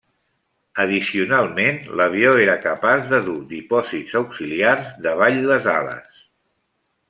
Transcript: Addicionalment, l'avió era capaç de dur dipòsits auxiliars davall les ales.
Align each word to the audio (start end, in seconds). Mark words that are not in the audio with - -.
Addicionalment, 0.83 1.77
l'avió 1.99 2.33
era 2.47 2.57
capaç 2.65 3.05
de 3.13 3.21
dur 3.29 3.37
dipòsits 3.53 4.19
auxiliars 4.23 4.91
davall 5.07 5.41
les 5.55 5.73
ales. 5.79 6.29